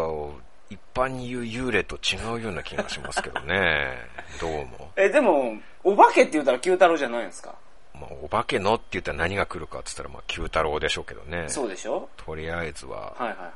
[0.69, 3.97] 一般に言う幽霊と違うような気がしますけどね。
[4.41, 4.91] どうも。
[4.95, 7.53] え、でも、お化けって言ったら九太郎じゃないんですか？
[7.93, 11.47] まあ、お化けのって言ったら何が来るかって言ったら、まあ、九太郎でしょうけどね。
[11.47, 12.09] そうでしょ？
[12.17, 13.13] とりあえずは。
[13.13, 13.51] はいはいはいはい。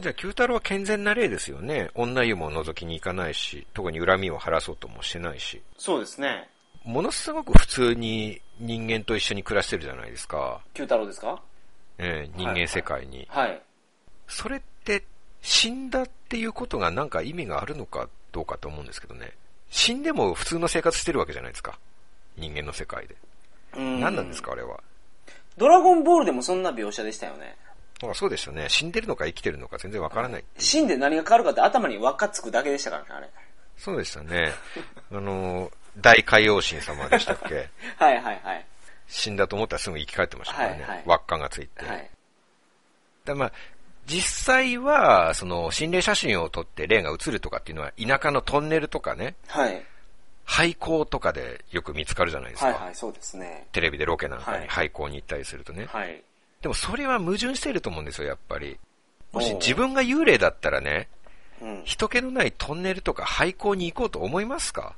[0.00, 1.90] じゃあ、九太郎は健全な例ですよね。
[1.94, 5.62] 女湯も覗きに行かないし、特に恨みを晴らそうともしてないし。
[5.78, 6.48] そうですね。
[6.84, 10.60] ものすごく普通に人間と一緒に暮らしてるじゃないですか。
[10.74, 11.40] 九太郎ですか？
[11.98, 13.26] えー人間世界に。
[13.30, 13.62] はい。
[14.28, 15.04] それって、
[15.42, 19.32] 死んだっていうことがなんか意味があるのかどうかと思うんですけどね。
[19.70, 21.78] 死んでも普通の生活してるわけじゃないですか。
[22.36, 23.16] 人間の世界で。
[23.76, 24.80] うん何なんですか、あれは。
[25.56, 27.56] ドラゴンボールでもそんな描写でしたよね。
[28.02, 28.66] あそうでしたね。
[28.68, 30.44] 死んでるのか生きてるのか全然わからない。
[30.58, 33.30] 死んで何が変わるかって頭に輪っかつくだけでしたからね、あれ。
[33.78, 34.52] そうでしたね。
[35.12, 37.68] あの、大海洋神様でしたっけ？
[37.96, 38.66] はいはいはい。
[39.08, 40.82] 死んだと思ったらすぐ生き返ってましたからね。
[40.82, 41.84] はいはい輪っかがついて。
[41.84, 42.10] はい。
[43.24, 43.52] だまあ、
[44.06, 49.82] 実際は、その、心霊写真を撮って霊が映るとかっていうのは、田舎のトンネルとかね、はい。
[50.44, 52.68] 廃校とかでよく見つかるじゃないですか。
[52.68, 53.66] はいはい、そうですね。
[53.72, 55.86] テレビでロケなんかはいに廃校に行ったりするとね。
[55.86, 56.22] はい。
[56.62, 58.78] でもそれは矛盾してると思うんですよ、やっぱり。
[59.32, 61.08] もし自分が幽霊だったらね、
[61.60, 61.82] うん。
[61.84, 64.94] 人気のないトンネルとか廃校に行こうと思いますか？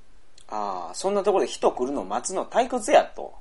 [0.49, 3.33] ああ、そんなところで人来るの待つの退屈やと。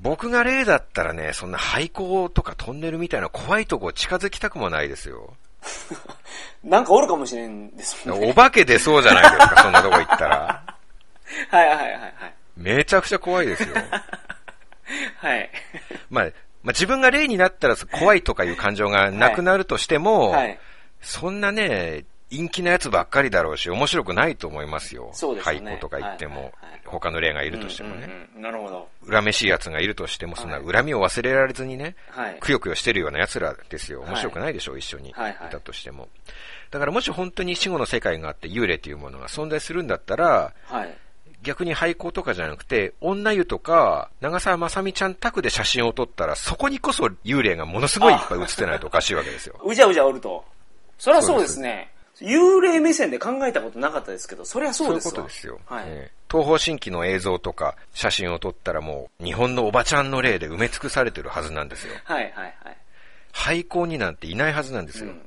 [0.00, 5.34] 僕が霊だったらね、そんな廃校とかトンネルみたいな怖いとこ近づきたくもないですよ。
[6.62, 8.30] なんかおるかもしれんですもんね。
[8.30, 10.64] お化け出そうじゃないですか、 そんなとこ行ったら。
[11.50, 12.12] はいはいはいはい。
[12.56, 13.74] めちゃくちゃ怖いですよ。
[15.18, 15.50] はい。
[16.10, 16.32] まあ、まあ
[16.66, 20.58] 自分が霊になったら怖いとかいう感情がなくなるとしても、はい。
[21.00, 25.10] そんなね、陰気なやつばっかりだろうし、面白くないと思いますよ。
[25.12, 27.96] そうですよね廃校とか行っても、はいはいはい他の霊がいるとしてもね。
[27.96, 28.88] うんうんうんなるほど。
[29.10, 32.36] 恨めしい奴がいるとしても、そんなはい恨みを忘れられずにね、はい。
[32.40, 34.00] くよくよしてるような奴らですよ。
[34.00, 35.12] はい面白くないでしょう、一緒にい
[35.50, 36.08] たとしても。
[36.70, 40.96] だからもし本当に死後の世界があって幽霊というものが存在するんだったら、はい。
[41.42, 49.54] 逆に廃校とかじゃなくて、女湯とか、長澤まさみちゃん宅で写真を撮ったら、そこにこそ幽霊がものすごいいっぱい写ってないとおかしいわけですよ。
[49.64, 50.44] うじゃうじゃおると。
[50.98, 51.92] そりゃそうですね。
[52.20, 55.60] 幽霊目線で考えたことなかったですけど、そりゃそうですわそういうことですよ。
[55.66, 55.84] はい。
[55.86, 61.94] えー東方神起の映像とか写真を撮ったらもう日本のおばちゃんの霊で埋め尽くされてるはずなんですよ。
[62.04, 62.76] はいはいはい。
[63.32, 65.06] 廃校になんていないはずなんですよ。
[65.06, 65.22] うん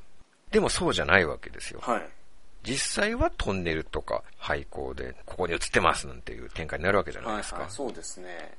[0.51, 1.79] でもそうじゃないわけですよ。
[1.81, 2.01] はい。
[2.63, 7.55] 実際はトンネルとか廃校でここに映ってますなんていう展開になるわけじゃないですか。
[7.55, 7.73] はいはい。
[7.73, 8.53] そうですね。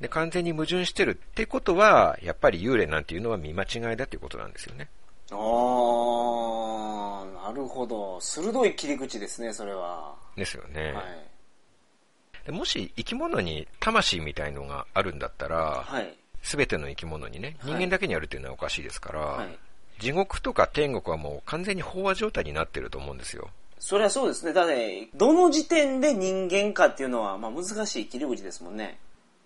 [0.00, 4.88] で、完全に矛盾してるってことは、やっぱり幽霊なんていうのは見間違いだっていうことなんですよね。
[5.30, 8.20] あー、なるほど。
[8.20, 10.14] 鋭い切り口ですね、それは。
[10.36, 10.92] ですよね。
[10.92, 11.04] はい。
[12.46, 16.16] でもし生き物に魂みたいのがあるんだったら、はい。
[16.42, 19.58] すべての生き物にね、はい人間だけにあるっていうのはおかしいですから、はい。
[20.00, 23.50] 地獄とか天国はもう完全に飽和状態になってると思うんですよ。
[23.80, 24.52] そりゃそうですね。
[24.52, 28.98] だって、どの時点で人間かっていうのは、まあ難しい切り口ですもんね。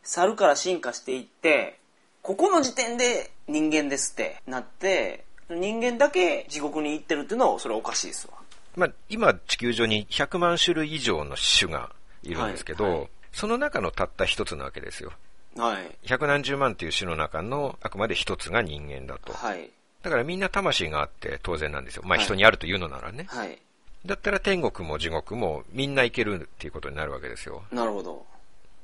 [0.02, 1.78] 猿から進化していって、
[2.22, 8.34] ここの時点で人間ですってなって、人間だけ地獄に行ってるっていうのは、それはおかしいですわ。
[8.76, 11.90] まあ、今地球上に100万種類以上の種が
[12.22, 15.10] いるんですけど、はいはいその中のたった一つなわけですよ。
[15.56, 15.96] はい。
[16.04, 19.32] 百何十万っていう種の中のあくまで一つが人間だと。
[19.32, 19.70] はい。
[20.02, 22.02] だからみんな魂があって当然なんですよ。
[22.04, 23.24] まあはい人にあるというのならね。
[23.28, 23.58] はい。
[24.04, 27.62] だったら天国も地獄もみんな行けるっていうことになるわけですよ。
[27.70, 28.26] なるほど。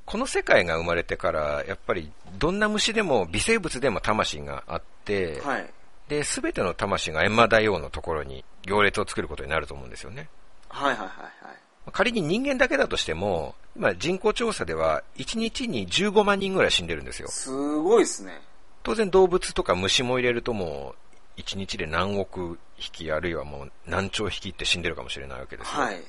[0.06, 5.70] この世界が生まれてから、やっぱりどんな虫でも微生物でも魂があって、はい。
[6.08, 10.28] で、すべての魂が閻魔大王のところに行列を作ることになると思うんですよね。
[10.68, 11.56] はいはいはいはい。
[11.92, 17.28] 仮に人間だけだとしても、今人口調査では1日に15万人ぐらい死んでるんですよ。
[17.28, 18.40] すごいですね。
[18.82, 20.94] 当然動物とか虫も入れるとも
[21.36, 25.82] う1日で何億匹あるいはもう何兆匹って死んでるかもしれないわけですよ。
[25.82, 26.02] はい。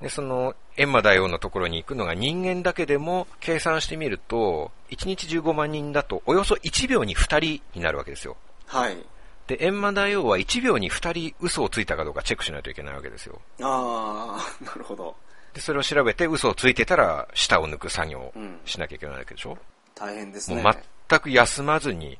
[0.00, 7.22] で、その閻魔大王のところに行くのが人間だけでも計算してみると、1日15万人だとおよそ1秒に2
[7.60, 8.36] 人になるわけですよ。
[8.66, 8.96] はい。
[9.46, 13.40] で、閻魔大王は1秒に2人嘘をついたかどうかチェックしないといけないわけですよ。
[13.60, 15.14] あー、なるほど。
[15.52, 19.56] で、それを調べて嘘をついてたら舌を抜く作業をうんしなきゃいけないわけでしょ、
[19.94, 20.62] 大変ですね。
[20.62, 20.74] もう
[21.08, 22.18] 全く休まずに、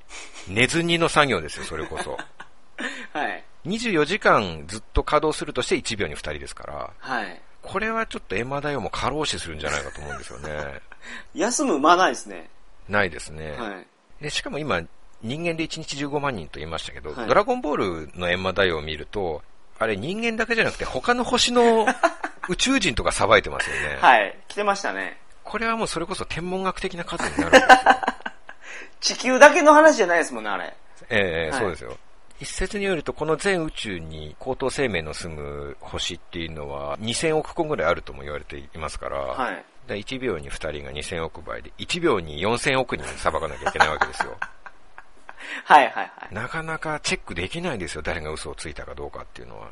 [0.48, 2.18] 寝ずにの作業ですよ、それこそ。
[3.12, 3.44] はい。
[3.66, 7.40] 24時間ずっと稼働するとして1秒に2人ですから、はい。
[7.62, 10.80] これはちょっと閻魔大王も過労死するんじゃないかと思うんですよね。
[11.34, 12.50] 休む間ないですね。
[12.88, 13.52] ないですね。
[13.52, 13.86] はい。
[14.20, 14.82] でしかも今、
[15.24, 19.42] 人間で1日15万人と言いましたけど、はいドラゴンボールの閻魔大王を見ると、
[19.78, 21.86] あれ人間だけじゃなくて他の星の
[22.48, 23.98] 宇宙人とかさばいてますよね。
[24.00, 24.38] はい。
[24.48, 25.18] 来てましたね。
[25.42, 27.68] これはもうそれこそ天文学的な数になるんですよ。
[29.00, 30.74] 地球だけの話じゃないですもんね、あれ。
[31.08, 31.96] ええはいそうですよ。
[32.40, 39.64] 一説によると、この全宇宙に高等生命の住む星っていうのは2000億個ぐらいあるとも言われていますから、はい。
[39.86, 44.36] で1秒に2人が2000億倍で、1秒に4000億人裁かなきゃいけないわけですよ。
[45.64, 46.34] はいはいはい。
[46.34, 49.68] なかなかチェックできないですよ、誰が嘘をついたかどうかっていうのは。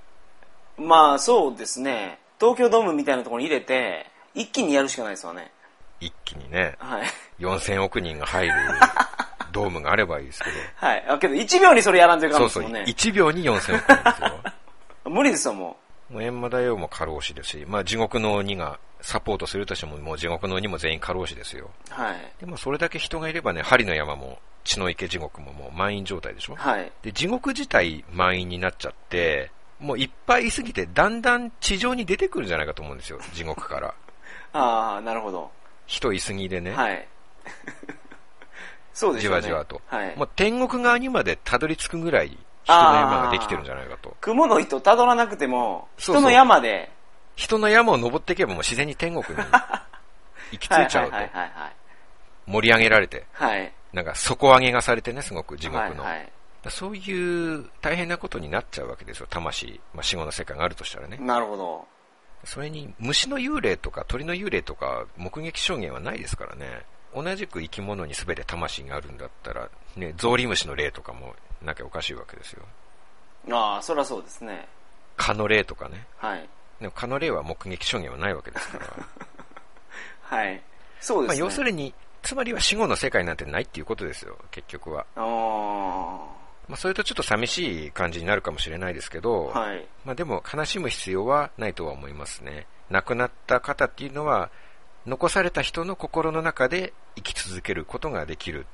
[0.77, 2.19] まあそうですね。
[2.41, 5.53] 東京ドームみたいなところに入れて、一気にやるしかないですわね。
[6.01, 7.03] 一気にね、はい。
[7.39, 8.55] 4000億人が入る
[9.53, 10.57] ドームがあればいいですけど。
[10.77, 11.05] はい。
[11.09, 12.91] あけど、1秒にそれやらんといかんそうそう、ですもんね。
[12.91, 14.41] 1秒に4000億円ですよ。
[15.13, 15.77] 無理ですよ、も
[16.13, 21.71] もう閻魔大王も過労死ですし、まあ地獄の鬼がサポートするとしても、もう地獄の鬼も全員過労死ですよ。
[21.91, 21.93] う。
[21.93, 22.33] はい。
[22.39, 26.55] でもそれだけ人がいればね、針の山も血の池地獄ももう満員状態でしょ？
[26.55, 26.93] はい。
[27.03, 33.95] で、地獄自体満員になっちゃって、もういっぱいいすぎて、だんだん地上に出てくるんじゃないかと思うんですよ、地獄から。
[34.53, 35.51] ああ、なるほど。
[35.87, 36.73] 人いすぎでね。
[36.73, 37.09] はい。
[38.95, 39.35] そうですね。
[39.35, 39.81] わじわと。
[39.87, 40.17] はい。
[40.17, 44.17] もう天国側にまでたどり着くぐらい人の山ができてるんじゃないかと。
[44.21, 46.91] 雲の糸辿らなくても、そうそう人の山で、
[47.37, 49.45] 人の山を登っていけばもう自然に天国に
[50.53, 51.17] 行き着いちゃうと。
[52.47, 53.73] 盛り上げられて、はい。
[53.93, 56.05] なんか底上げがされてね、すごく地獄の。
[56.05, 56.33] はいはい
[56.71, 61.19] そういう大変なことになっちゃうわけですよ、魂、まあ、死後の世界があるとしたらね。
[61.21, 61.85] なるほど。
[62.45, 66.85] それに虫の幽霊とか鳥の幽霊とか目撃証言はないですからね。
[67.15, 72.63] 同じく生き物に全て魂があるんだったら、ね、ゾウリムシの霊とかもなきゃおかしいわけですよ。
[73.51, 74.69] ああ、そりゃそうですね。
[75.17, 76.07] 蚊の霊とかね。
[76.17, 76.49] はい。
[76.81, 78.87] でも蚊の霊は目撃証言はないわけですから。
[80.37, 80.63] はい。
[81.01, 81.45] そうまあですね。
[81.47, 85.05] 要するに、つまりは死後の世界なんてないっていうことですよ、結局は。
[85.17, 85.21] あ
[86.69, 89.59] まあそれとちょっと寂しい感じになるかもしれないですけど、あ。
[89.59, 89.87] はい。
[90.05, 92.67] まあでも悲しむ必要はないとは思いますね。
[92.91, 94.51] 亡くなった方っていうのは、
[95.07, 98.67] 残された人の心の中で生き続けることができる。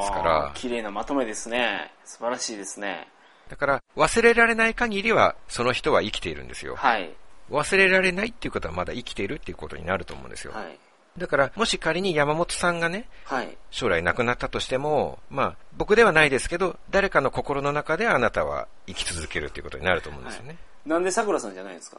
[0.00, 1.92] ですから綺麗なまとめですね。
[2.04, 3.08] 素晴らしいですね。
[3.48, 6.74] だから忘れられない限りはその人は生きているんですよ。
[6.76, 7.14] はい。
[7.50, 10.52] 忘れられないっていうことはまだ生きているっていうことになると思うんですよ。
[10.52, 10.78] はい。
[11.16, 13.56] だからもし仮に山本さんがね、はい。
[13.70, 20.56] 将来亡くなったとしても、まあ僕ではないですけど、誰かの心の中であなたは生き続けるっていうことになると思うんですよね。
[20.84, 21.98] なんで桜さんじゃないですか？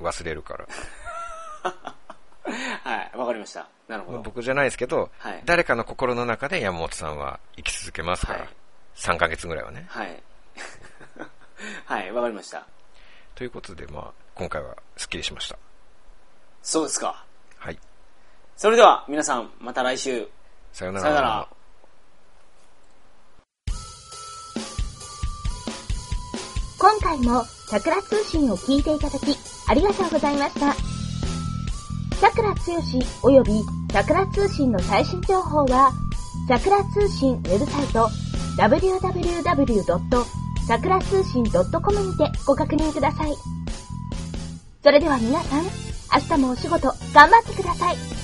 [0.00, 0.66] 忘れるから。
[2.84, 3.16] はい。
[3.16, 3.66] わかりました。
[3.88, 4.18] なるほど。
[4.22, 8.48] 僕じゃないですけど、はい誰かの心の中で山本さんは生き続けますから、はい
[8.96, 9.86] 3ヶ月ぐらいはね。
[9.88, 10.22] はい。
[11.84, 12.12] はい。
[12.12, 12.66] わかりました。
[13.34, 15.58] ということで、まあ、今回はスッキリしました。
[16.62, 17.24] そうですか。
[17.58, 17.78] はい。
[18.56, 20.28] それでは、皆さん、また来週。
[20.72, 21.02] さよなら。
[21.02, 21.48] さよなら。
[26.78, 29.36] 今回も桜通信を聞いていただき
[29.68, 30.93] ありがとうございました。
[32.24, 35.92] 桜つよし及び桜通信の最新情報は
[36.48, 38.08] 桜通信ウェブサイト
[38.56, 40.24] www.
[40.66, 43.34] 桜通信 .com にてご確認ください。
[44.82, 45.68] それでは皆さん、明
[46.36, 48.23] 日もお仕事頑張ってください。